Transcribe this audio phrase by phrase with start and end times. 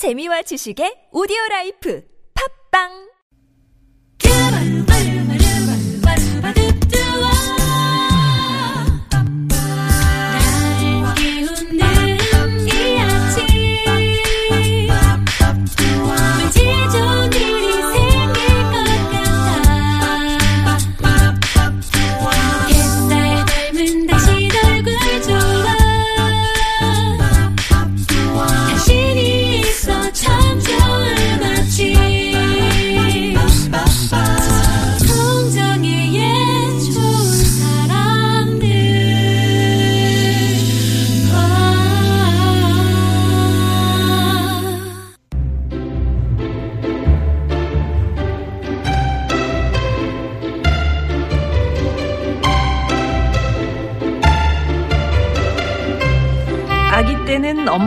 [0.00, 2.00] 재미와 지식의 오디오 라이프.
[2.32, 3.09] 팝빵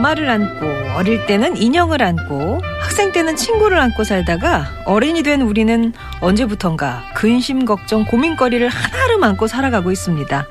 [0.04, 7.12] 엄마를 안고 어릴 때는 인형을 안고 학생 때는 친구를 안고 살다가 어른이 된 우리는 언제부턴가
[7.14, 10.46] 근심 걱정 고민거리를 하나를 안고 살아가고 있습니다.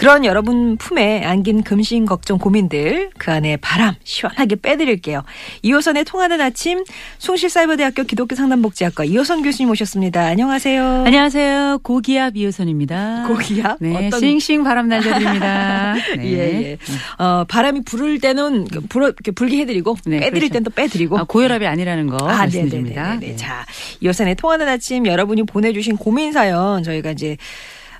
[0.00, 5.22] 그런 여러분 품에 안긴 근심 걱정 고민들 그 안에 바람 시원하게 빼드릴게요.
[5.60, 6.84] 이호선의 통하는 아침
[7.18, 10.22] 숭실사이버대학교 기독교 상담복지학과 이호선 교수님 오셨습니다.
[10.24, 11.04] 안녕하세요.
[11.04, 11.80] 안녕하세요.
[11.82, 13.26] 고기압 이호선입니다.
[13.28, 13.76] 고기압?
[13.80, 15.94] 네, 어떤- 싱싱 바람 날려드립니다.
[16.16, 16.32] 네.
[16.32, 16.78] 예, 예.
[17.22, 20.54] 어, 바람이 불을 때는 그 불어, 불게 해드리고 네, 빼드릴 그렇죠.
[20.54, 23.02] 땐또 빼드리고 아, 고혈압이 아니라는 거 아, 말씀드립니다.
[23.16, 23.26] 네네네.
[23.32, 23.36] 네.
[23.36, 23.66] 자,
[24.00, 27.36] 이호선의 통하는 아침 여러분이 보내주신 고민 사연 저희가 이제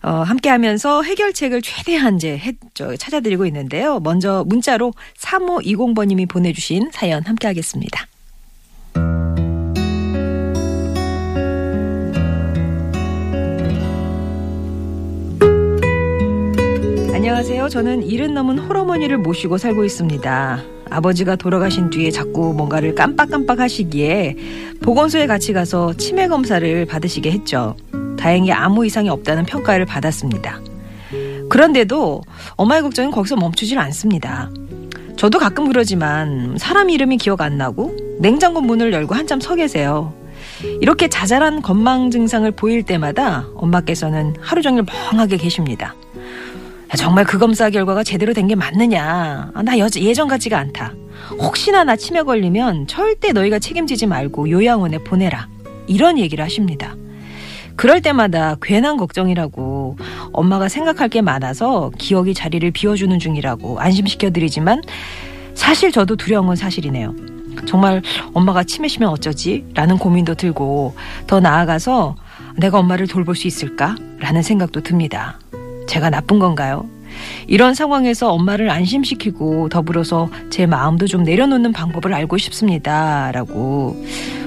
[0.03, 4.01] 어, 함께 하면서 해결책을 최대한 이제 해, 저, 찾아드리고 있는데요.
[4.01, 8.07] 먼저 문자로 3520번님이 보내주신 사연 함께 하겠습니다.
[17.13, 17.69] 안녕하세요.
[17.69, 20.63] 저는 일은 넘은 홀어머니를 모시고 살고 있습니다.
[20.89, 24.37] 아버지가 돌아가신 뒤에 자꾸 뭔가를 깜빡깜빡 하시기에
[24.83, 27.77] 보건소에 같이 가서 치매 검사를 받으시게 했죠.
[28.21, 30.61] 다행히 아무 이상이 없다는 평가를 받았습니다.
[31.49, 32.23] 그런데도
[32.57, 34.51] 엄마의 걱정은 거기서 멈추질 않습니다.
[35.17, 40.13] 저도 가끔 그러지만 사람 이름이 기억 안 나고 냉장고 문을 열고 한참 서 계세요.
[40.81, 45.95] 이렇게 자잘한 건망 증상을 보일 때마다 엄마께서는 하루 종일 멍하게 계십니다.
[46.93, 49.51] 야, 정말 그 검사 결과가 제대로 된 게 맞느냐.
[49.55, 50.93] 아, 나 여, 예전 같지가 않다.
[51.39, 55.49] 혹시나 나 치매 걸리면 절대 너희가 책임지지 말고 요양원에 보내라.
[55.87, 56.95] 이런 얘기를 하십니다.
[57.81, 59.97] 그럴 때마다 괜한 걱정이라고
[60.35, 64.83] 엄마가 생각할 게 많아서 기억이 자리를 비워주는 중이라고 안심시켜드리지만
[65.55, 67.15] 사실 저도 두려운 건 사실이네요.
[67.67, 68.03] 정말
[68.35, 69.65] 엄마가 치매 시면 어쩌지?
[69.73, 70.95] 라는 고민도 들고
[71.27, 72.17] 더 나아가서
[72.59, 73.97] 내가 엄마를 돌볼 수 있을까?
[74.19, 75.39] 라는 생각도 듭니다.
[75.89, 76.87] 제가 나쁜 건가요?
[77.47, 83.31] 이런 상황에서 엄마를 안심시키고 더불어서 제 마음도 좀 내려놓는 방법을 알고 싶습니다.
[83.33, 84.05] 라고.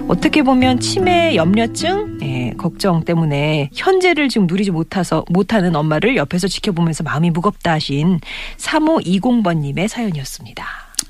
[0.07, 7.03] 어떻게 보면 치매 염려증, 예, 걱정 때문에 현재를 지금 누리지 못해서, 못하는 엄마를 옆에서 지켜보면서
[7.03, 8.19] 마음이 무겁다 하신
[8.57, 10.65] 3520번님의 사연이었습니다.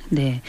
[0.09, 0.41] 네.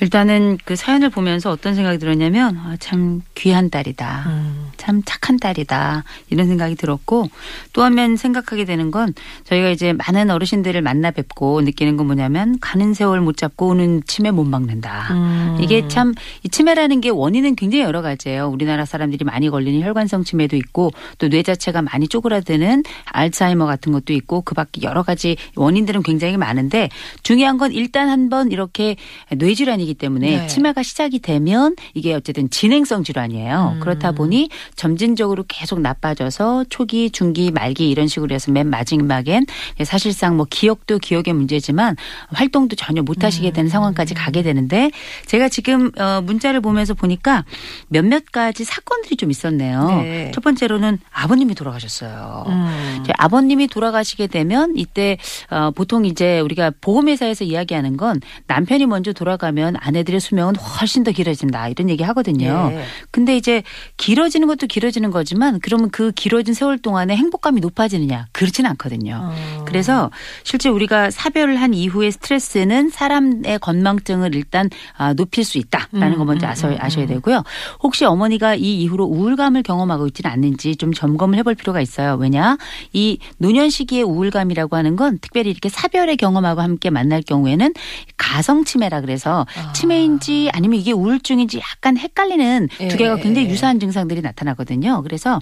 [0.00, 4.24] 일단은 그 사연을 보면서 어떤 생각이 들었냐면 아, 참 귀한 딸이다.
[4.26, 4.66] 음.
[4.76, 6.04] 참 착한 딸이다.
[6.30, 7.28] 이런 생각이 들었고
[7.72, 9.14] 또 한면 생각하게 되는 건
[9.44, 14.30] 저희가 이제 많은 어르신들을 만나 뵙고 느끼는 건 뭐냐면 가는 세월 못 잡고 오는 치매
[14.30, 15.08] 못 막는다.
[15.12, 15.58] 음.
[15.60, 18.48] 이게 참 이 치매라는 게 원인은 굉장히 여러 가지예요.
[18.48, 24.12] 우리나라 사람들이 많이 걸리는 혈관성 치매도 있고 또 뇌 자체가 많이 쪼그라드는 알츠하이머 같은 것도
[24.12, 26.88] 있고 그 밖에 여러 가지 원인들은 굉장히 많은데
[27.22, 28.96] 중요한 건 일단 한번 이렇게
[29.34, 30.46] 뇌질환이 기 때문에 네.
[30.46, 33.74] 치매가 시작이 되면 이게 어쨌든 진행성 질환이에요.
[33.76, 33.80] 음.
[33.80, 39.46] 그렇다 보니 점진적으로 계속 나빠져서 초기, 중기, 말기 이런 식으로 해서 맨 마지막엔
[39.84, 41.96] 사실상 뭐 기억도 기억의 문제지만
[42.28, 43.52] 활동도 전혀 못 하시게 음.
[43.52, 44.90] 되는 상황까지 가게 되는데
[45.26, 47.44] 제가 지금 어 문자를 보면서 보니까
[47.88, 49.88] 몇몇 가지 사건들이 좀 있었네요.
[50.02, 50.30] 네.
[50.34, 52.44] 첫 번째로는 아버님이 돌아가셨어요.
[52.48, 53.04] 음.
[53.18, 55.16] 아버님이 돌아가시게 되면 이때
[55.50, 61.68] 어 보통 이제 우리가 보험회사에서 이야기하는 건 남편이 먼저 돌아가면 아내들의 수명은 훨씬 더 길어진다
[61.68, 62.70] 이런 얘기 하거든요.
[62.72, 62.84] 예.
[63.10, 63.62] 근데 이제
[63.96, 69.20] 길어지는 것도 길어지는 거지만 그러면 그 길어진 세월 동안에 행복감이 높아지느냐 그렇지는 않거든요.
[69.32, 69.64] 어.
[69.66, 70.10] 그래서
[70.44, 76.24] 실제 우리가 사별을 한 이후의 스트레스는 사람의 건망증을 일단 아, 높일 수 있다라는 음, 거
[76.24, 77.08] 먼저 음, 아셔, 음, 아셔야 음.
[77.08, 77.42] 되고요.
[77.82, 82.16] 혹시 어머니가 이 이후로 우울감을 경험하고 있지는 않는지 좀 점검을 해볼 필요가 있어요.
[82.16, 82.56] 왜냐
[82.92, 87.72] 이 노년 시기의 우울감이라고 하는 건 특별히 이렇게 사별의 경험하고 함께 만날 경우에는
[88.16, 89.72] 가성 치매라 그래서 아.
[89.72, 93.50] 치매인지 아니면 이게 우울증인지 약간 헷갈리는 예, 두 개가 굉장히 예.
[93.52, 95.02] 유사한 증상들이 나타나거든요.
[95.02, 95.40] 그래서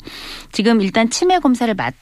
[0.53, 1.97] 지금 일단 치매 검사를 받이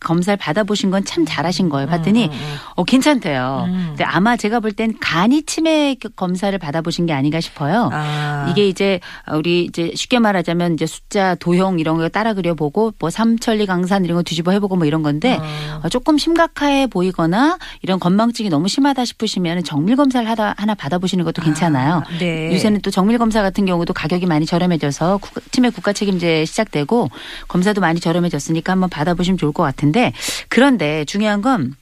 [0.00, 1.86] 검사를 받아보신 건 참 잘하신 거예요.
[1.86, 2.30] 봤더니
[2.76, 3.64] 어 괜찮대요.
[3.68, 3.84] 음.
[3.88, 7.90] 근데 아마 제가 볼 땐 간이 치매 검사를 받아보신 게 아닌가 싶어요.
[7.92, 8.46] 아.
[8.50, 9.00] 이게 이제
[9.32, 14.16] 우리 이제 쉽게 말하자면 이제 숫자 도형 이런 거 따라 그려보고 뭐 삼천리 강산 이런
[14.16, 15.80] 거 뒤집어 해보고 뭐 이런 건데 아.
[15.84, 21.42] 어, 조금 심각해 보이거나 이런 건망증이 너무 심하다 싶으시면 정밀 검사를 하다 하나 받아보시는 것도
[21.42, 22.02] 괜찮아요.
[22.06, 22.52] 아, 네.
[22.54, 27.10] 요새는 또 정밀 검사 같은 경우도 가격이 많이 저렴해져서 국- 치매 국가 책임제 시작되고
[27.48, 30.12] 검사도 많이 저렴해졌으니까 한번 받아보시면 좋을 것 같은데
[30.48, 31.74] 그런데 중요한 건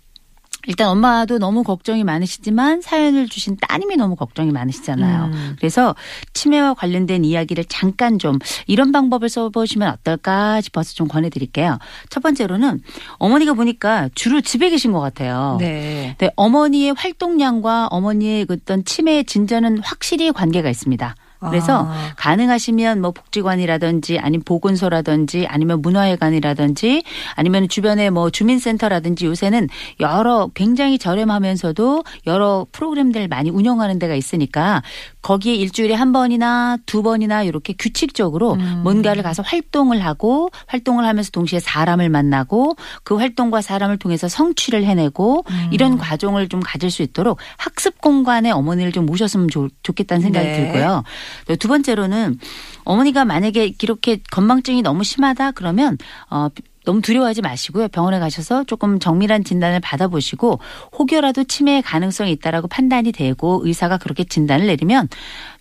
[0.66, 5.24] 일단 엄마도 너무 걱정이 많으시지만 사연을 주신 따님이 너무 걱정이 많으시잖아요.
[5.24, 5.56] 음.
[5.58, 5.96] 그래서
[6.34, 11.78] 치매와 관련된 이야기를 잠깐 좀 이런 방법을 써보시면 어떨까 싶어서 좀 권해드릴게요.
[12.10, 12.80] 첫 번째로는
[13.14, 15.56] 어머니가 보니까 주로 집에 계신 것 같아요.
[15.58, 16.14] 네.
[16.18, 21.16] 네, 어머니의 활동량과 어머니의 그 어떤 치매의 진전은 확실히 관계가 있습니다.
[21.48, 22.12] 그래서 아.
[22.16, 27.02] 가능하시면 뭐 복지관이라든지 아니면 보건소라든지 아니면 문화회관이라든지
[27.34, 29.68] 아니면 주변에 뭐 주민센터라든지 요새는
[30.00, 34.82] 여러 굉장히 저렴하면서도 여러 프로그램들 많이 운영하는 데가 있으니까
[35.22, 41.58] 거기에 일주일에 한 번이나 두 번이나 이렇게 규칙적으로 뭔가를 가서 활동을 하고 활동을 하면서 동시에
[41.60, 48.00] 사람을 만나고 그 활동과 사람을 통해서 성취를 해내고 이런 과정을 좀 가질 수 있도록 학습
[48.00, 50.56] 공간에 어머니를 좀 모셨으면 좋, 좋겠다는 생각이 네.
[50.56, 51.02] 들고요.
[51.46, 52.40] 또 두 번째로는
[52.82, 55.96] 어머니가 만약에 이렇게 건망증이 너무 심하다 그러면
[56.28, 56.48] 어
[56.84, 57.88] 너무 두려워하지 마시고요.
[57.88, 60.58] 병원에 가셔서 조금 정밀한 진단을 받아보시고
[60.98, 65.08] 혹여라도 치매의 가능성이 있다라고 판단이 되고 의사가 그렇게 진단을 내리면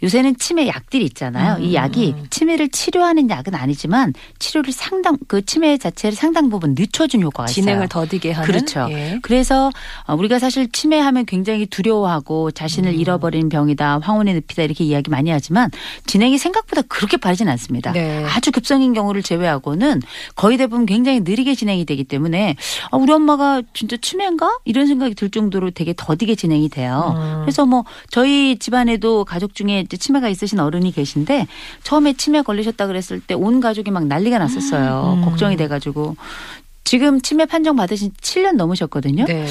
[0.04, 1.58] 요새는 치매 약들이 있잖아요.
[1.58, 1.64] 음.
[1.64, 7.50] 이 약이 치매를 치료하는 약은 아니지만 치료를 상당 그 치매 자체를 상당 부분 늦춰준 효과가
[7.50, 7.54] 있어요.
[7.54, 8.48] 진행을 더디게 하는.
[8.48, 8.88] 그렇죠.
[8.90, 9.20] 예.
[9.22, 9.72] 그래서
[10.08, 13.00] 어, 우리가 사실 치매하면 굉장히 두려워하고 자신을 음.
[13.00, 15.70] 잃어버린 병이다, 황혼의 늪이다 이렇게 이야기 많이 하지만
[16.08, 17.92] 진행이 생각보다 그렇게 빠르진 않습니다.
[17.92, 18.26] 네.
[18.26, 20.02] 아주 급성인 경우를 제외하고는
[20.36, 22.56] 거의 대부분 굉장히 느리게 진행이 되기 때문에
[22.90, 27.14] 아, 우리 엄마가 진짜 치매인가 이런 생각이 들 정도로 되게 더디게 진행이 돼요.
[27.18, 27.42] 음.
[27.42, 31.48] 그래서 뭐 저희 집안에도 가족 중에 치매가 있으신 어른이 계신데
[31.84, 35.18] 처음에 치매 걸리셨다 그랬을 때 온 가족이 막 난리가 났었어요.
[35.18, 35.26] 음.
[35.26, 36.16] 걱정이 돼가지고.
[36.84, 39.26] 지금 치매 판정 받으신 7년 넘으셨거든요.
[39.26, 39.46] 네.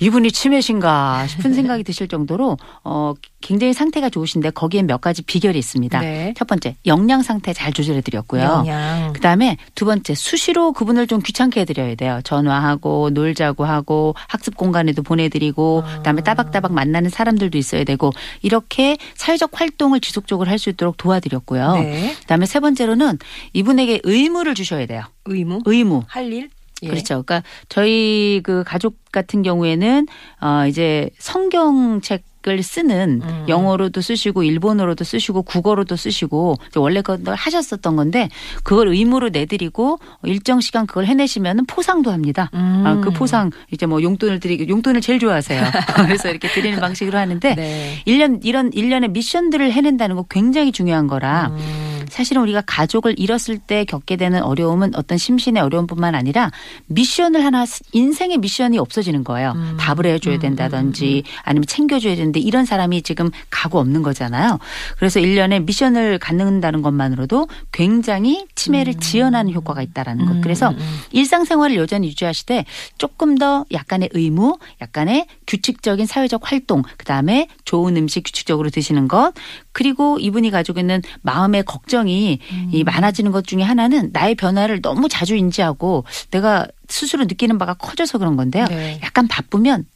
[0.00, 6.00] 이분이 치매신가 싶은 생각이 드실 정도로 어 굉장히 상태가 좋으신데 거기에 몇 가지 비결이 있습니다.
[6.00, 6.34] 네.
[6.36, 8.42] 첫 번째 영양 상태 잘 조절해 드렸고요.
[8.42, 9.12] 영양.
[9.12, 12.20] 그다음에 두 번째 수시로 그분을 좀 귀찮게 해드려야 돼요.
[12.24, 15.96] 전화하고 놀자고 하고 학습 공간에도 보내드리고 아.
[15.98, 18.12] 그다음에 따박따박 만나는 사람들도 있어야 되고
[18.42, 21.74] 이렇게 사회적 활동을 지속적으로 할 수 있도록 도와드렸고요.
[21.76, 22.14] 네.
[22.20, 23.18] 그다음에 세 번째로는
[23.52, 25.02] 이분에게 의무를 주셔야 돼요.
[25.26, 25.60] 의무.
[25.66, 26.02] 의무.
[26.08, 26.48] 할 일.
[26.82, 26.88] 예.
[26.88, 27.22] 그렇죠.
[27.22, 30.06] 그러니까 저희 그 가족 같은 경우에는
[30.40, 33.44] 어 이제 성경책 을 쓰는 음.
[33.48, 38.28] 영어로도 쓰시고 일본어로도 쓰시고 국어로도 쓰시고 원래 그걸 하셨었던 건데
[38.62, 42.48] 그걸 의무로 내드리고 일정 시간 그걸 해내시면 포상도 합니다.
[42.54, 42.84] 음.
[42.86, 45.60] 아, 그 포상 이제 뭐 용돈을 드리고 용돈을 제일 좋아하세요.
[46.06, 48.02] 그래서 이렇게 드리는 방식으로 하는데 네.
[48.04, 51.86] 일년 이런 일년의 미션들을 해낸다는 거 굉장히 중요한 거라 음.
[52.08, 56.50] 사실은 우리가 가족을 잃었을 때 겪게 되는 어려움은 어떤 심신의 어려움뿐만 아니라
[56.86, 59.52] 미션을 하나 인생의 미션이 없어지는 거예요.
[59.56, 59.76] 음.
[59.78, 64.58] 답을 해줘야 된다든지 아니면 챙겨줘야 되는데 이런 사람이 지금 가고 없는 거잖아요.
[64.98, 70.40] 그래서 일년에 미션을 갖는다는 것만으로도 굉장히 치매를 지연하는 효과가 있다라는 것.
[70.42, 70.74] 그래서
[71.12, 72.64] 일상생활을 여전히 유지하시되
[72.98, 79.32] 조금 더 약간의 의무, 약간의 규칙적인 사회적 활동, 그 다음에 좋은 음식 규칙적으로 드시는 것,
[79.72, 82.38] 그리고 이분이 가지고 있는 마음의 걱정이
[82.70, 88.18] 이 많아지는 것 중에 하나는 나의 변화를 너무 자주 인지하고 내가 스스로 느끼는 바가 커져서
[88.18, 88.66] 그런 건데요.
[88.66, 89.00] 네.
[89.02, 89.86] 약간 바쁘면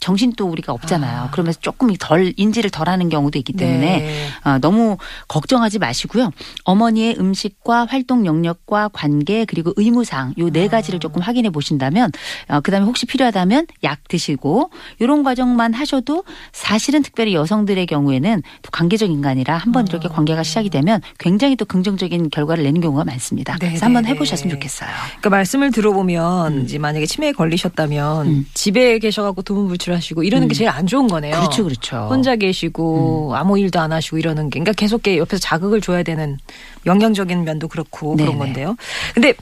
[0.00, 1.22] 정신도 우리가 없잖아요.
[1.22, 1.30] 아.
[1.30, 4.26] 그러면서 조금 덜 인지를 덜 하는 경우도 있기 때문에 네.
[4.44, 4.96] 어, 너무
[5.28, 6.30] 걱정하지 마시고요.
[6.64, 12.10] 어머니의 음식과 활동 영역과 관계 그리고 의무사항 요 네 가지를 조금 확인해 보신다면
[12.48, 19.10] 어, 그다음에 혹시 필요하다면 약 드시고 이런 과정만 하셔도 사실은 특별히 여성들의 경우에는 또 관계적
[19.10, 23.56] 인간이라 한번 이렇게 관계가 시작이 되면 굉장히 또 긍정적인 결과를 내는 경우가 많습니다.
[23.60, 24.54] 네, 그래서 한번 네, 해보셨으면 네.
[24.56, 24.88] 좋겠어요.
[25.08, 28.46] 그러니까 말씀을 들어보면 이제 만약에 치매에 걸리셨다면 음.
[28.54, 30.56] 집에 계셔갖고 두문불출 하시고 이러는 게 음.
[30.56, 31.36] 제일 안 좋은 거네요.
[31.36, 32.06] 그렇죠, 그렇죠.
[32.08, 36.38] 혼자 계시고 아무 일도 안 하시고 이러는 게 그러니까 계속 이렇게 옆에서 자극을 줘야 되는
[36.86, 38.38] 영양적인 면도 그렇고 그런 네네.
[38.38, 38.76] 건데요.
[39.14, 39.34] 근데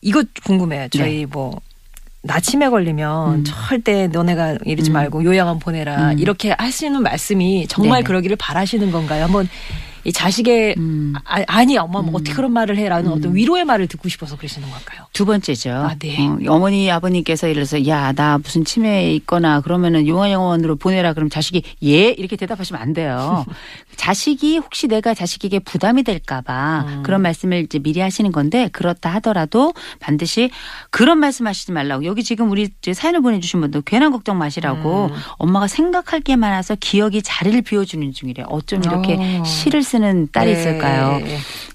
[0.00, 0.88] 이거 궁금해요.
[0.90, 1.60] 저희 뭐
[2.22, 3.38] 나침에 걸리면 네.
[3.38, 3.44] 음.
[3.68, 4.92] 절대 너네가 이러지 음.
[4.92, 6.18] 말고 요양원 보내라 음.
[6.18, 8.06] 이렇게 하시는 말씀이 정말 네네.
[8.06, 9.24] 그러기를 바라시는 건가요?
[9.24, 9.48] 한번
[10.04, 11.14] 이 자식의 음.
[11.24, 15.06] 아, 아니 엄마 뭐 어떻게 그런 말을 해라는 어떤 위로의 말을 듣고 싶어서 그러시는 걸까요?
[15.12, 15.70] 두 번째죠.
[15.70, 16.16] 아, 네.
[16.26, 21.62] 어, 어머니 아버님께서 예를 들어서 야 나 무슨 치매에 있거나 그러면은 용화영원으로 보내라 그러면 자식이
[21.84, 23.44] 예 이렇게 대답하시면 안 돼요.
[23.96, 27.02] 자식이 혹시 내가 자식에게 부담이 될까봐 음.
[27.02, 30.50] 그런 말씀을 이제 미리 하시는 건데 그렇다 하더라도 반드시
[30.90, 35.16] 그런 말씀하시지 말라고 여기 지금 우리 사연을 보내주신 분도 괜한 걱정 마시라고 음.
[35.38, 38.44] 엄마가 생각할 게 많아서 기억이 자리를 비워주는 중이래.
[38.46, 39.44] 어쩜 이렇게 어.
[39.44, 40.58] 시를 쓰는 딸이 네.
[40.60, 41.20] 있을까요?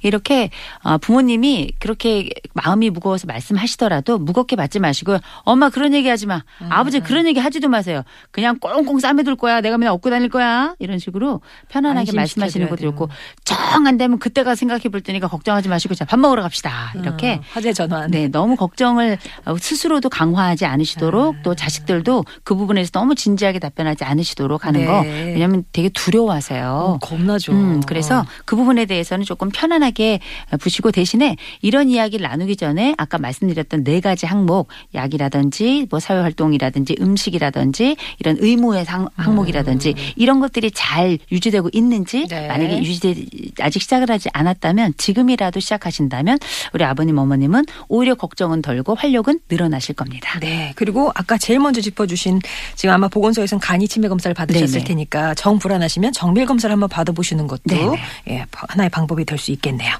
[0.01, 0.49] 이렇게
[0.83, 6.43] 어, 부모님이 그렇게 마음이 무거워서 말씀하시더라도 무겁게 받지 마시고 엄마 그런 얘기 하지 마.
[6.61, 8.03] 음, 아버지 그런 얘기 하지도 마세요.
[8.31, 9.61] 그냥 꽁꽁 싸매둘 거야.
[9.61, 10.75] 내가 맨날 업고 다닐 거야.
[10.79, 12.81] 이런 식으로 편안하게 말씀하시는 것도.
[12.81, 13.09] 좋고
[13.45, 13.57] 정
[13.87, 16.91] 안 되면 그때가 생각해 볼 테니까 걱정하지 마시고 자 밥 먹으러 갑시다.
[16.95, 18.09] 이렇게 어, 화제 전환.
[18.11, 21.41] 네, 너무 걱정을 어, 스스로도 강화하지 않으시도록 아.
[21.43, 24.85] 또 자식들도 그 부분에서 너무 진지하게 답변하지 않으시도록 하는 네.
[24.87, 25.01] 거.
[25.01, 26.65] 왜냐하면 되게 두려워하세요.
[26.67, 27.51] 어, 겁나죠.
[27.51, 30.19] 음, 그래서 그 부분에 대해서는 조금 편안하게
[30.59, 36.95] 부시고 대신에 이런 이야기를 나누기 전에 아까 말씀드렸던 네 가지 항목, 약이라든지 뭐 사회 활동이라든지
[36.99, 42.47] 음식이라든지 이런 의무의 상- 항목이라든지 이런 것들이 잘 유지되고 있는지 네.
[42.47, 43.25] 만약에 유지돼
[43.61, 46.39] 아직 시작을 하지 않았다면 지금이라도 시작하신다면
[46.73, 50.39] 우리 아버님 어머님은 오히려 걱정은 덜고 활력은 늘어나실 겁니다.
[50.39, 50.73] 네.
[50.75, 52.39] 그리고 아까 제일 먼저 짚어주신
[52.75, 54.83] 지금 아마 보건소에서는 간이 치매 검사를 받으셨을 네네.
[54.85, 57.98] 테니까 정 불안하시면 정밀 검사를 한번 받아보시는 것도 네네.
[58.29, 59.95] 예, 하나의 방법이 될 수 있겠네요.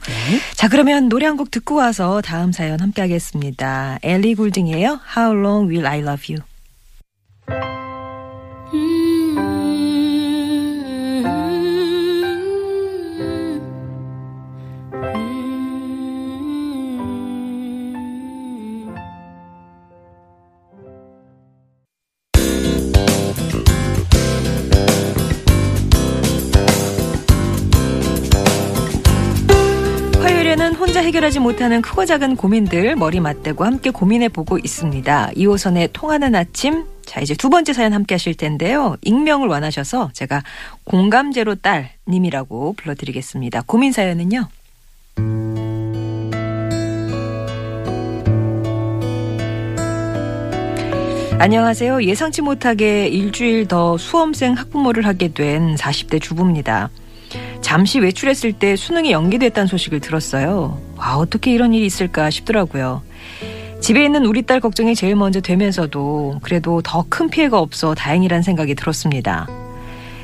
[0.56, 3.98] 자 그러면 노래 한 곡 듣고 와서 다음 사연 함께 하겠습니다.
[4.04, 5.00] 엘리 굴딩이에요.
[5.16, 6.44] How long will I love you?
[31.20, 35.32] 해결하지 못하는 크고 작은 고민들 머리 맞대고 함께 고민해 보고 있습니다.
[35.36, 36.86] 2호선의 통하는 아침.
[37.06, 38.96] 자, 이제 두 번째 사연 함께 하실 텐데요.
[39.02, 40.44] 익명을 원하셔서 제가
[40.86, 43.64] 공감제로 딸님이라고 불러드리겠습니다.
[43.66, 44.48] 고민 사연은요.
[51.38, 52.04] 안녕하세요.
[52.04, 56.90] 예상치 못하게 일주일 더 수험생 학부모를 하게 된 40대 주부입니다.
[57.60, 60.89] 잠시 외출했을 때 수능이 연기됐다는 소식을 들었어요.
[61.00, 63.02] 와, 어떻게 이런 일이 있을까 싶더라고요.
[63.80, 68.76] 집에 있는 우리 딸 걱정이 제일 먼저 되면서도 그래도 더 큰 피해가 없어 다행이란 생각이
[68.76, 69.48] 들었습니다.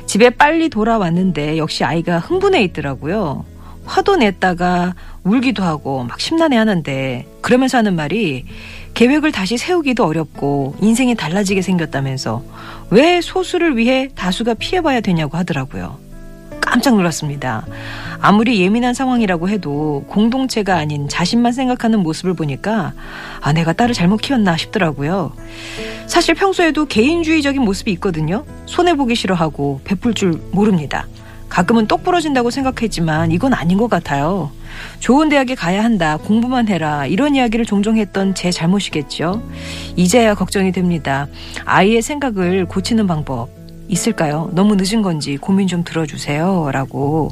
[0.04, 3.44] 집에 빨리 돌아왔는데 역시 아이가 흥분해 있더라고요.
[3.86, 8.44] 화도 냈다가 울기도 하고 막 심란해 하는데 그러면서 하는 말이
[8.94, 12.42] 계획을 다시 세우기도 어렵고 인생이 달라지게 생겼다면서
[12.90, 15.98] 왜 소수를 위해 다수가 피해봐야 되냐고 하더라고요.
[16.76, 17.64] 깜짝 놀랐습니다.
[18.20, 22.92] 아무리 예민한 상황이라고 해도 공동체가 아닌 자신만 생각하는 모습을 보니까
[23.40, 25.32] 아, 내가 딸을 잘못 키웠나 싶더라고요.
[26.06, 28.44] 사실 평소에도 개인주의적인 모습이 있거든요.
[28.66, 31.06] 손해보기 싫어하고 베풀 줄 모릅니다.
[31.48, 34.50] 가끔은 똑 부러진다고 생각했지만 이건 아닌 것 같아요.
[34.98, 39.42] 좋은 대학에 가야 한다, 공부만 해라, 이런 이야기를 종종 했던 제 잘못이겠죠.
[39.96, 41.26] 이제야 걱정이 됩니다.
[41.64, 43.55] 아이의 생각을 고치는 방법
[43.88, 44.50] 있을까요?
[44.52, 46.70] 너무 늦은 건지 고민 좀 들어주세요.
[46.72, 47.30] 라고.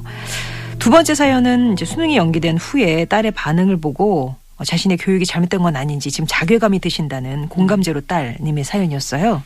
[0.78, 5.76] 두 번째 사연은 이제 수능이 연기된 후에 딸의 반응을 보고 어, 자신의 교육이 잘못된 건
[5.76, 9.42] 아닌지 지금 자괴감이 드신다는 공감제로 딸님의 사연이었어요.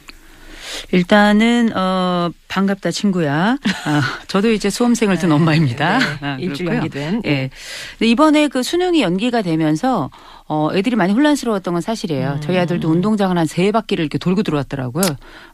[0.93, 3.57] 일단은 어 반갑다 친구야.
[3.87, 5.99] 아, 저도 이제 수험생을 둔 엄마입니다.
[5.99, 6.69] 네, 아, 일주일.
[6.75, 7.23] 연기된.
[7.25, 7.51] 예.
[7.99, 10.11] 근데 이번에 그 수능이 연기가 되면서
[10.49, 12.31] 어 애들이 많이 혼란스러웠던 건 사실이에요.
[12.37, 12.41] 음.
[12.41, 15.05] 저희 아들도 운동장을 한 세 바퀴를 이렇게 돌고 들어왔더라고요.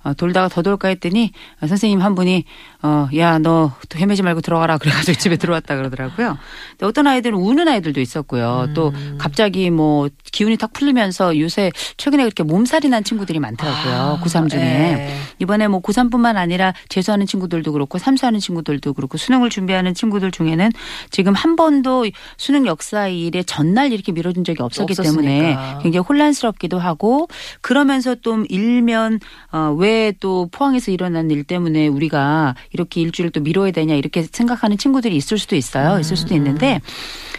[0.05, 2.45] 어, 돌다가 더 돌까 했더니 어, 선생님 한 분이
[2.83, 6.39] 어 야 너 헤매지 말고 들어가라 그래가지고 집에 들어왔다 그러더라고요.
[6.71, 8.69] 근데 어떤 아이들은 우는 아이들도 있었고요.
[8.75, 9.17] 또 음.
[9.19, 13.95] 갑자기 뭐 기운이 탁 풀리면서 요새 최근에 그렇게 몸살이 난 친구들이 많더라고요.
[13.95, 14.61] 아, 고3 중에.
[14.61, 15.17] 네.
[15.41, 20.71] 이번에 뭐 고3뿐만 아니라 재수하는 친구들도 그렇고 삼수하는 친구들도 그렇고 수능을 준비하는 친구들 중에는
[21.11, 25.23] 지금 한 번도 수능 역사 일에 전날 이렇게 미뤄진 적이 없 었기 없었으니까.
[25.23, 27.29] 때문에 굉장히 혼란스럽기도 하고
[27.61, 29.21] 그러면서 또 일면
[29.53, 34.79] 어, 왜 또 포항에서 일어난 일 때문에 우리가 이렇게 일주일 또 미뤄야 되냐 이렇게 생각하는
[34.79, 35.99] 친구들이 있을 수도 있어요.
[35.99, 36.81] 있을 수도 있는데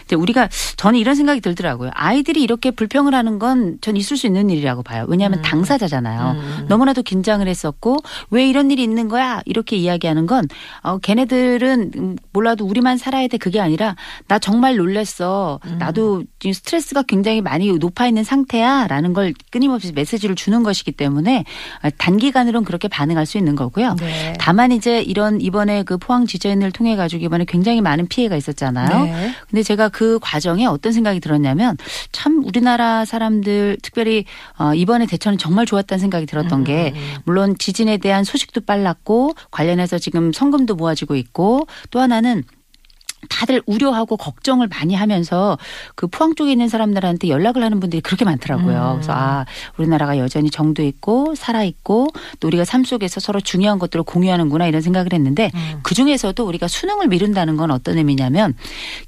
[0.04, 1.90] 이제 우리가 저는 이런 생각이 들더라고요.
[1.94, 5.04] 아이들이 이렇게 불평을 하는 건 전 있을 수 있는 일이라고 봐요.
[5.08, 6.32] 왜냐하면 당사자잖아요.
[6.32, 6.66] 음.
[6.68, 7.98] 너무나도 긴장을 했었고
[8.30, 10.46] 왜 이런 일이 있는 거야 이렇게 이야기하는 건
[10.82, 13.96] 어, 걔네들은 음, 몰라도 우리만 살아야 돼 그게 아니라
[14.28, 15.60] 나 정말 놀랬어.
[15.66, 15.78] 음.
[15.78, 21.44] 나도 지금 스트레스가 굉장히 많이 높아 있는 상태야라는 걸 끊임없이 메시지를 주는 것이기 때문에
[21.82, 23.96] 어, 단기간으로는 그렇게 반응할 수 있는 거고요.
[23.98, 24.34] 네.
[24.38, 29.04] 다만 이제 이런 이번에 그 포항 지진을 통해 가지고 이번에 굉장히 많은 피해가 있었잖아요.
[29.04, 29.34] 네.
[29.50, 31.76] 근데 제가 그 과정에 어떤 생각이 들었냐면
[32.12, 34.24] 참 우리나라 사람들 특별히
[34.58, 40.32] 어, 이번에 대처는 정말 좋았다는 생각이 들었던 게 물론 지진에 대한 소식도 빨랐고 관련해서 지금
[40.32, 42.44] 성금도 모아지고 있고 또 하나는
[43.28, 45.58] 다들 우려하고 걱정을 많이 하면서
[45.94, 48.92] 그 포항 쪽에 있는 사람들한테 연락을 하는 분들이 그렇게 많더라고요.
[48.94, 52.08] 그래서 아 우리나라가 여전히 정도 있고 살아 있고
[52.40, 55.50] 또 우리가 삶 속에서 서로 중요한 것들을 공유하는구나 이런 생각을 했는데
[55.82, 58.54] 그 중에서도 우리가 수능을 미룬다는 건 어떤 의미냐면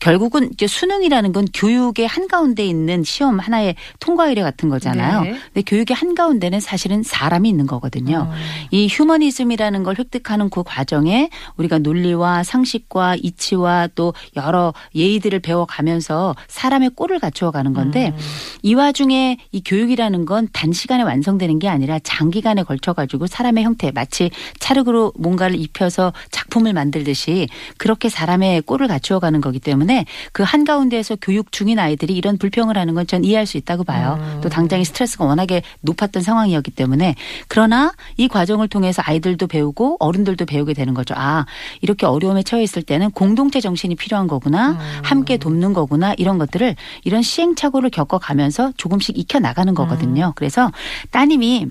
[0.01, 5.23] 결국은 이제 수능이라는 건 교육의 한 가운데 있는 시험 하나의 통과 의례 같은 거잖아요.
[5.23, 5.31] 네.
[5.53, 8.31] 근데 교육의 한 가운데는 사실은 사람이 있는 거거든요.
[8.71, 16.91] 이 휴머니즘이라는 걸 획득하는 그 과정에 우리가 논리와 상식과 이치와 또 여러 예의들을 배워가면서 사람의
[16.95, 18.15] 꼴을 갖추어 가는 건데
[18.63, 24.31] 이 와중에 이 교육이라는 건 단시간에 완성되는 게 아니라 장기간에 걸쳐 가지고 사람의 형태 마치
[24.61, 27.49] 찰흙으로 뭔가를 입혀서 작품을 만들듯이
[27.79, 32.95] 그렇게 사람의 꼴을 갖추어 가는 거기 때문에 그 한가운데에서 교육 중인 아이들이 이런 불평을 하는
[32.95, 34.19] 건 전 이해할 수 있다고 봐요.
[34.43, 37.15] 또 당장에 스트레스가 워낙에 높았던 상황이었기 때문에
[37.49, 41.15] 그러나 이 과정을 통해서 아이들도 배우고 어른들도 배우게 되는 거죠.
[41.17, 41.47] 아
[41.81, 46.77] 이렇게 어려움에 처해 있을 때는 공동체 정신 이 필요한 거구나, 함께 돕는 거구나 이런 것들을
[47.05, 50.33] 이런 시행착오를 겪어가면서 조금씩 익혀 나가는 거거든요.
[50.37, 50.71] 그래서
[51.11, 51.67] 따님이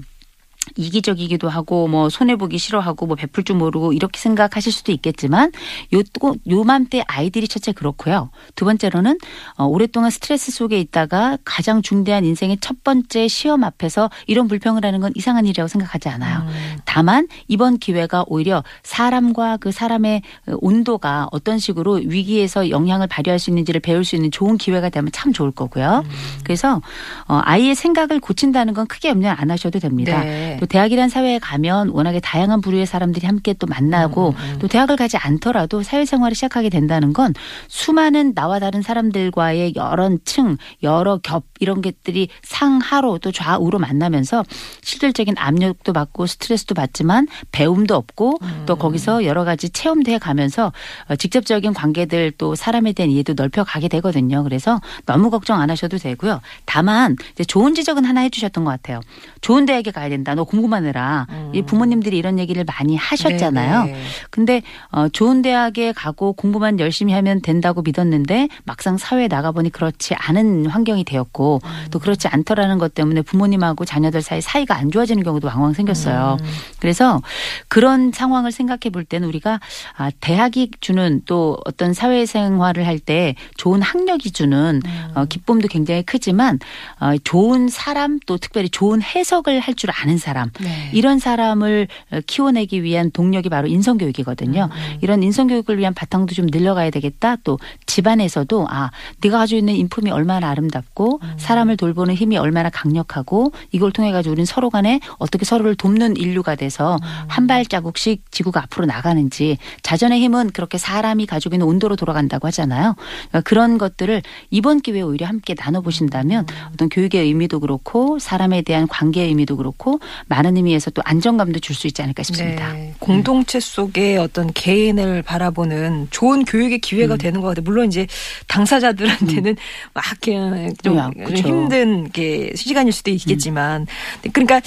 [0.76, 5.52] 이기적이기도 하고 뭐 손해 보기 싫어하고 뭐 베풀 줄 모르고 이렇게 생각하실 수도 있겠지만
[5.94, 6.02] 요
[6.48, 8.30] 요맘때 아이들이 첫째 그렇고요.
[8.56, 9.18] 두 번째로는
[9.58, 15.00] 어, 오랫동안 스트레스 속에 있다가 가장 중대한 인생의 첫 번째 시험 앞에서 이런 불평을 하는
[15.00, 16.46] 건 이상한 일이라고 생각하지 않아요.
[16.86, 23.82] 다만 이번 기회가 오히려 사람과 그 사람의 온도가 어떤 식으로 위기에서 영향을 발휘할 수 있는지를
[23.82, 26.04] 배울 수 있는 좋은 기회가 되면 참 좋을 거고요.
[26.44, 26.82] 그래서
[27.28, 30.24] 어, 아이의 생각을 고친다는 건 크게 염려 안 하셔도 됩니다.
[30.24, 30.57] 네.
[30.60, 35.18] 또 대학이란 사회에 가면 워낙에 다양한 부류의 사람들이 함께 또 만나고 음, 또 대학을 가지
[35.18, 37.34] 않더라도 사회생활을 시작하게 된다는 건
[37.68, 44.44] 수많은 나와 다른 사람들과의 여러 층, 여러 겹 이런 것들이 상하로 또 좌우로 만나면서
[44.82, 48.64] 실질적인 압력도 받고 스트레스도 받지만 배움도 없고 음.
[48.66, 50.72] 또 거기서 여러 가지 체험도 해 가면서
[51.10, 54.44] 어, 직접적인 관계들 또 사람에 대한 이해도 넓혀 가게 되거든요.
[54.44, 56.42] 그래서 너무 걱정 안 하셔도 되고요.
[56.66, 59.02] 다만 이제 좋은 지적은 하나 해주셨던 것 같아요.
[59.42, 60.36] 좋은 대학에 가야 된다.
[60.36, 61.28] 너 공부만 해라.
[61.54, 63.82] 이 부모님들이 이런 얘기를 많이 하셨잖아요.
[63.82, 63.86] 음.
[63.86, 64.04] 네, 네.
[64.32, 64.62] 근데
[64.92, 70.66] 어 좋은 대학에 가고 공부만 열심히 하면 된다고 믿었는데 막상 사회에 나가 보니 그렇지 않은
[70.68, 71.70] 환경이 되었고 음.
[71.92, 76.38] 또 그렇지 않더라는 것 때문에 부모님하고 자녀들 사이 사이가 안 좋아지는 경우도 왕왕 생겼어요.
[76.40, 76.46] 음.
[76.80, 77.22] 그래서
[77.68, 79.60] 그런 상황을 생각해 볼 때는 우리가
[79.98, 85.12] 아 대학이 주는 또 어떤 사회생활을 할 때 좋은 학력이 주는 음.
[85.16, 86.60] 어 기쁨도 굉장히 크지만
[87.00, 90.90] 어 좋은 사람 또 특별히 좋은 해석을 할 줄 아는 사람 네.
[90.94, 94.70] 이런 사람을 어, 키워내기 위한 동력이 바로 인성교육이거든요.
[94.72, 97.38] 음, 이런 인성교육을 위한 바탕도 좀 늘려가야 되겠다.
[97.44, 101.34] 또 집안에서도 아 네가 가지고 있는 인품이 얼마나 아름답고 음.
[101.38, 106.56] 사람을 돌보는 힘이 얼마나 강력하고 이걸 통해 가지고 우리는 서로 간에 어떻게 서로를 돕는 인류가
[106.56, 107.08] 돼서 음.
[107.28, 112.96] 한 발자국씩 지구가 앞으로 나가는지 자전의 힘은 그렇게 사람이 가지고 있는 온도로 돌아간다고 하잖아요.
[113.30, 116.56] 그러니까 그런 것들을 이번 기회에 오히려 함께 나눠보신다면 음.
[116.74, 121.86] 어떤 교육의 의미도 그렇고 사람에 대한 관계의 의미도 그렇고 많은 의미에서 또 안정감도 줄 수
[121.88, 122.74] 있지 않을까 싶습니다.
[122.74, 122.94] 네.
[123.00, 127.18] 공동체 속에 어떤 개인을 바라보는 좋은 교육의 기회가 음.
[127.20, 127.64] 되는 것 같아요.
[127.64, 128.08] 물론 이제
[128.48, 129.56] 당사자들한테는
[129.94, 131.48] 막 그냥 좀 야, 그쵸.
[131.48, 133.86] 힘든 게 시간일 수도 있겠지만
[134.34, 134.60] 그러니까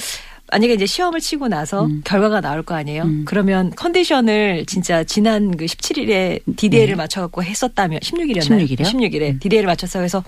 [0.51, 2.01] 만약에 이제 시험을 치고 나서 음.
[2.03, 3.03] 결과가 나올 거 아니에요.
[3.03, 3.23] 음.
[3.25, 8.67] 그러면 컨디션을 진짜 지난 그 17일에 디데이를 맞춰갖고 했었다면 16일이었나요?
[8.67, 8.87] 16일 이요?
[8.87, 10.23] 16일에 디데이를 맞춰서 해서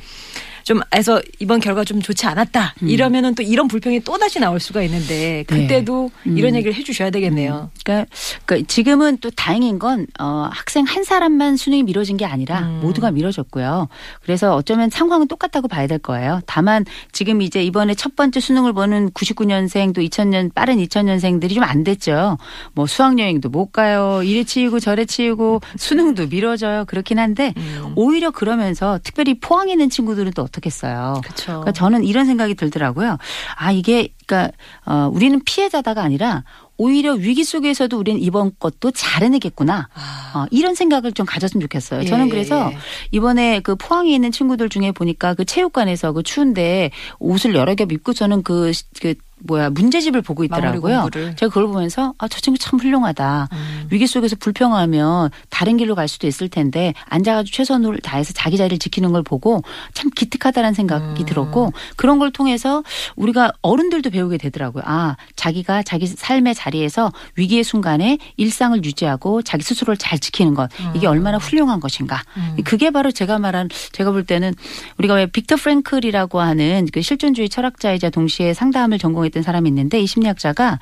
[0.64, 2.76] 좀 해서 이번 결과 좀 좋지 않았다.
[2.84, 2.88] 음.
[2.88, 6.38] 이러면은 또 이런 불평이 또 다시 나올 수가 있는데 그때도 음.
[6.38, 7.72] 이런 얘기를 해주셔야 되겠네요.
[7.84, 8.10] 그러니까,
[8.46, 12.80] 그러니까 지금은 또 다행인 건 어, 학생 한 사람만 수능이 미뤄진 게 아니라 음.
[12.84, 13.88] 모두가 미뤄졌고요.
[14.22, 16.42] 그래서 어쩌면 상황은 똑같다고 봐야 될 거예요.
[16.46, 21.84] 다만 지금 이제 이번에 첫 번째 수능을 보는 99년생 또 2000년 빠른 2000년생들이 좀 안
[21.84, 22.38] 됐죠.
[22.74, 24.22] 뭐 수학 여행도 못 가요.
[24.24, 26.86] 이래 치이고 저래 치이고 수능도 미뤄져요.
[26.86, 27.94] 그렇긴 한데 음.
[27.96, 31.22] 오히려 그러면서 특별히 포항에 있는 친구들은 또 어떻겠어요.
[31.24, 31.46] 그렇죠.
[31.46, 33.18] 그러니까 저는 이런 생각이 들더라고요.
[33.58, 36.44] 아 이게 그러니까 어, 우리는 피해자다가 아니라
[36.78, 39.90] 오히려 위기 속에서도 우리는 이번 것도 잘 해내겠구나.
[40.34, 42.06] 어, 이런 생각을 좀 가졌으면 좋겠어요.
[42.06, 42.28] 저는 아.
[42.28, 42.78] 예, 그래서 예.
[43.12, 48.14] 이번에 그 포항에 있는 친구들 중에 보니까 그 체육관에서 그 추운데 옷을 여러 겹 입고
[48.14, 49.14] 저는 그, 그
[49.46, 51.10] 뭐야 문제집을 보고 있더라고요.
[51.36, 53.50] 제가 그걸 보면서 아 저 친구 참 훌륭하다.
[53.52, 53.88] 음.
[53.92, 59.12] 위기 속에서 불평하면 다른 길로 갈 수도 있을 텐데 앉아가지고 최선을 다해서 자기 자리를 지키는
[59.12, 59.62] 걸 보고
[59.94, 61.26] 참 기특하다는 생각이 음.
[61.28, 62.82] 들었고 그런 걸 통해서
[63.16, 64.84] 우리가 어른들도 배우게 되더라고요.
[64.88, 71.06] 아 자기가 자기 삶의 자리에서 위기의 순간에 일상을 유지하고 자기 스스로를 잘 지키는 것 이게
[71.06, 72.24] 얼마나 훌륭한 것인가.
[72.38, 72.58] 음.
[72.64, 74.54] 그게 바로 제가 말한 제가 볼 때는
[74.98, 80.08] 우리가 왜 빅터 프랭클이라고 하는 그 실존주의 철학자이자 동시에 상담을 전공했 던 사람이 있는데 이
[80.08, 80.80] 심리학자가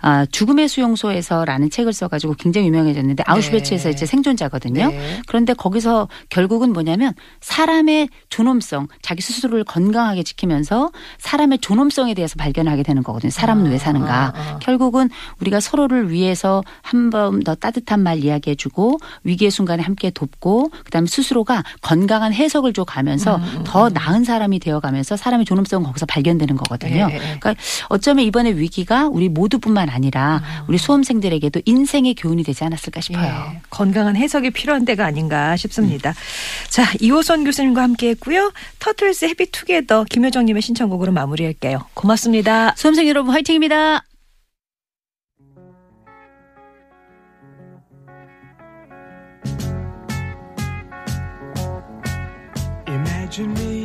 [0.00, 4.88] 아, 죽음의 수용소에서라는 책을 써가지고 굉장히 유명해졌는데 아우슈베츠에서 이제 생존자거든요.
[4.88, 5.20] 네.
[5.26, 13.02] 그런데 거기서 결국은 뭐냐면 사람의 존엄성, 자기 스스로를 건강하게 지키면서 사람의 존엄성에 대해서 발견하게 되는
[13.02, 13.30] 거거든요.
[13.30, 14.14] 사람은 왜 사는가.
[14.14, 14.58] 아, 아.
[14.60, 15.08] 결국은
[15.40, 21.62] 우리가 서로를 위해서 한 번 더 따뜻한 말 이야기해주고 위기의 순간에 함께 돕고 그다음에 스스로가
[21.80, 27.08] 건강한 해석을 줘 가면서 음, 더 나은 사람이 되어가면서 사람의 존엄성은 거기서 발견되는 거거든요.
[27.10, 27.18] 예, 예.
[27.18, 27.54] 그러니까
[27.94, 33.52] 어쩌면 이번에 위기가 우리 모두뿐만 아니라 우리 수험생들에게도 인생의 교훈이 되지 않았을까 싶어요.
[33.54, 36.12] 예, 건강한 해석이 필요한 때가 아닌가 싶습니다.
[36.68, 38.52] 자, 이호선 교수님과 함께 했고요.
[38.80, 41.86] 터틀스 해피 투게더 김효정님의 신청곡으로 마무리할게요.
[41.94, 42.74] 고맙습니다.
[42.76, 44.02] 수험생 여러분 화이팅입니다.
[52.88, 53.83] Imagine me